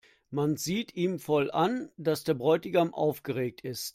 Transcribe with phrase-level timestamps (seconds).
[0.31, 3.89] Man sieht ihm voll an, dass der Bräutigam aufgeregt ist.